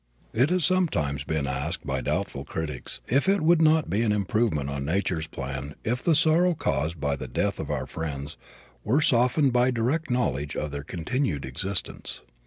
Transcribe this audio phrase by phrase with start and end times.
[0.33, 4.67] It has sometimes been asked by doubtful critics if it would not be an improvement
[4.67, 8.35] on nature's plan if the sorrow caused by the death of our friends
[8.83, 12.23] were softened by direct knowledge of their continued existence.